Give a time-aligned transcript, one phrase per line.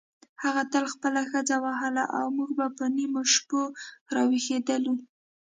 [0.43, 3.61] هغه تل خپله ښځه وهله او موږ به په نیمو شپو
[4.15, 4.93] راویښېدلو.